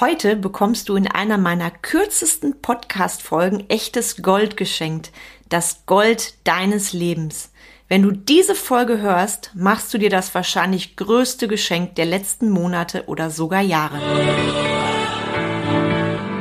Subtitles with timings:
[0.00, 5.10] Heute bekommst du in einer meiner kürzesten Podcast-Folgen echtes Gold geschenkt.
[5.48, 7.50] Das Gold deines Lebens.
[7.88, 13.08] Wenn du diese Folge hörst, machst du dir das wahrscheinlich größte Geschenk der letzten Monate
[13.08, 13.98] oder sogar Jahre.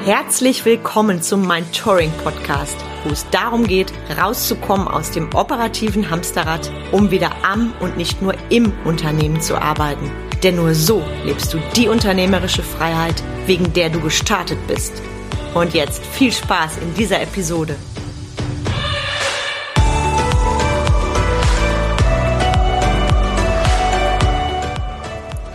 [0.06, 6.72] Herzlich willkommen zum Mind Touring Podcast, wo es darum geht, rauszukommen aus dem operativen Hamsterrad,
[6.92, 10.12] um wieder am und nicht nur im Unternehmen zu arbeiten.
[10.44, 14.94] Denn nur so lebst du die unternehmerische Freiheit, wegen der du gestartet bist.
[15.56, 17.76] Und jetzt viel Spaß in dieser Episode.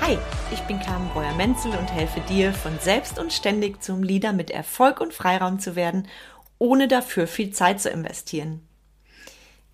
[0.01, 0.19] Hi,
[0.53, 5.01] ich bin Carmen Breuer-Menzel und helfe dir, von selbst und ständig zum Leader mit Erfolg
[5.01, 6.09] und Freiraum zu werden,
[6.59, 8.67] ohne dafür viel Zeit zu investieren.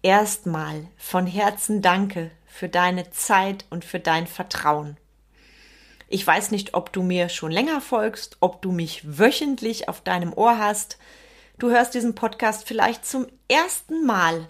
[0.02, 4.96] Erstmal von Herzen danke für deine Zeit und für dein Vertrauen.
[6.08, 10.32] Ich weiß nicht, ob du mir schon länger folgst, ob du mich wöchentlich auf deinem
[10.32, 10.98] Ohr hast.
[11.58, 14.48] Du hörst diesen Podcast vielleicht zum ersten Mal.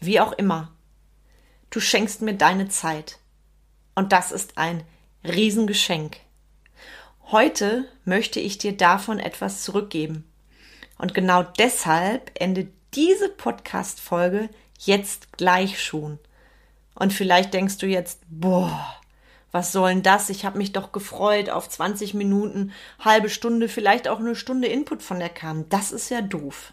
[0.00, 0.70] Wie auch immer.
[1.70, 3.18] Du schenkst mir deine Zeit.
[3.96, 4.84] Und das ist ein
[5.24, 6.18] Riesengeschenk.
[7.32, 10.30] Heute möchte ich dir davon etwas zurückgeben.
[10.98, 16.20] Und genau deshalb endet diese Podcast-Folge jetzt gleich schon.
[16.94, 18.94] Und vielleicht denkst du jetzt, boah,
[19.52, 20.30] was soll denn das?
[20.30, 25.02] Ich habe mich doch gefreut auf 20 Minuten, halbe Stunde, vielleicht auch eine Stunde Input
[25.02, 25.68] von der Kam.
[25.68, 26.72] Das ist ja doof.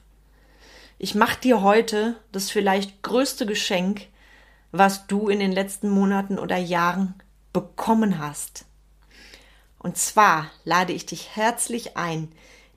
[0.97, 4.07] Ich mache dir heute das vielleicht größte Geschenk,
[4.71, 7.15] was du in den letzten Monaten oder Jahren
[7.53, 8.65] bekommen hast.
[9.79, 12.31] Und zwar lade ich dich herzlich ein,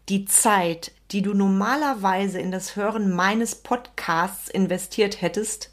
[0.09, 5.70] die Zeit, die du normalerweise in das Hören meines Podcasts investiert hättest,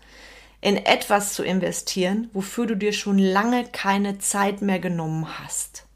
[0.61, 5.87] in etwas zu investieren, wofür du dir schon lange keine Zeit mehr genommen hast.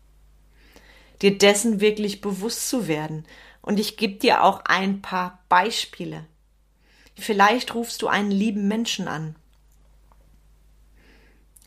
[1.22, 3.26] Dir dessen wirklich bewusst zu werden.
[3.62, 6.26] Und ich gebe dir auch ein paar Beispiele.
[7.18, 9.36] Vielleicht rufst du einen lieben Menschen an.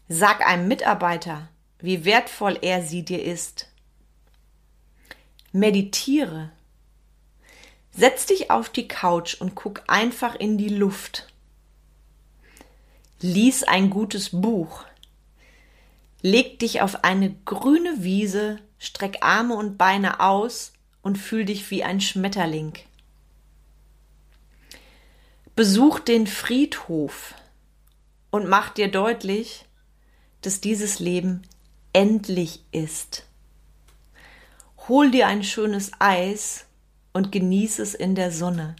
[0.09, 1.49] Sag einem Mitarbeiter,
[1.79, 3.71] wie wertvoll er sie dir ist.
[5.53, 6.51] Meditiere.
[7.91, 11.27] Setz dich auf die Couch und guck einfach in die Luft
[13.21, 14.85] Lies ein gutes Buch.
[16.23, 21.83] Leg dich auf eine grüne Wiese, streck Arme und Beine aus und fühl dich wie
[21.83, 22.75] ein Schmetterling.
[25.57, 27.35] Besuch den Friedhof
[28.31, 29.65] und mach dir deutlich,
[30.43, 31.43] dass dieses Leben
[31.93, 33.27] endlich ist.
[34.87, 36.67] Hol dir ein schönes Eis
[37.13, 38.77] und genieß es in der Sonne.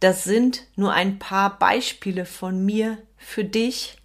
[0.00, 3.96] Das sind nur ein paar Beispiele von mir für dich.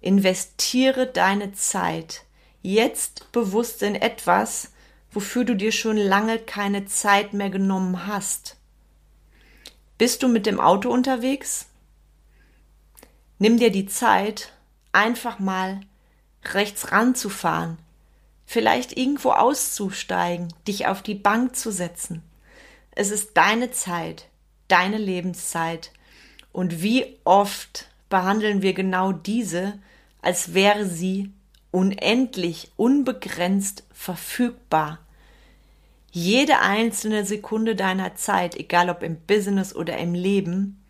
[0.00, 2.22] Investiere deine Zeit
[2.62, 4.72] jetzt bewusst in etwas,
[5.10, 8.56] wofür du dir schon lange keine Zeit mehr genommen hast.
[9.98, 11.66] Bist du mit dem Auto unterwegs?
[13.38, 14.52] Nimm dir die Zeit,
[14.92, 15.80] einfach mal
[16.54, 17.78] rechts ranzufahren,
[18.46, 22.22] vielleicht irgendwo auszusteigen, dich auf die Bank zu setzen.
[22.92, 24.28] Es ist deine Zeit,
[24.68, 25.92] deine Lebenszeit.
[26.52, 29.78] Und wie oft behandeln wir genau diese,
[30.22, 31.32] als wäre sie
[31.70, 34.98] unendlich, unbegrenzt verfügbar.
[36.10, 40.82] Jede einzelne Sekunde deiner Zeit, egal ob im Business oder im Leben,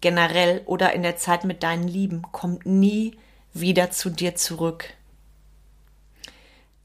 [0.00, 3.16] generell oder in der Zeit mit deinen Lieben, kommt nie
[3.52, 4.84] wieder zu dir zurück.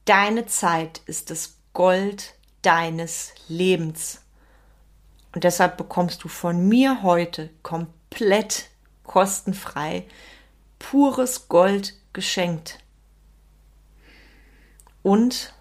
[0.06, 4.22] Deine Zeit ist das Gold deines Lebens.
[5.34, 8.70] Und deshalb bekommst du von mir heute komplett
[9.06, 10.06] kostenfrei
[10.80, 12.80] pures Gold geschenkt.
[15.04, 15.54] Und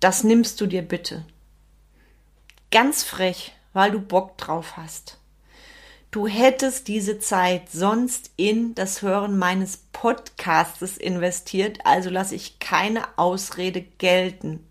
[0.00, 1.26] das nimmst du dir bitte.
[2.70, 5.18] Ganz frech, weil du Bock drauf hast.
[6.10, 13.06] Du hättest diese Zeit sonst in das Hören meines Podcastes investiert, also lasse ich keine
[13.16, 14.66] Ausrede gelten.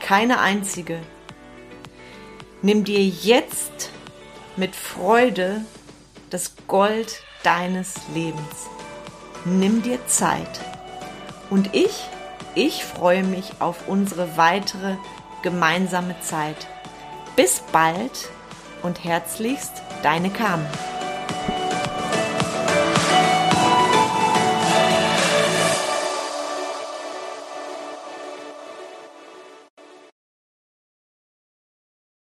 [0.00, 1.00] Keine einzige.
[2.62, 3.90] Nimm dir jetzt
[4.56, 5.64] mit Freude
[6.30, 8.68] das Gold deines Lebens.
[9.44, 10.60] Nimm dir Zeit.
[11.50, 12.04] Und ich,
[12.54, 14.96] ich freue mich auf unsere weitere
[15.42, 16.66] gemeinsame Zeit.
[17.36, 18.28] Bis bald
[18.82, 20.66] und herzlichst deine Carmen.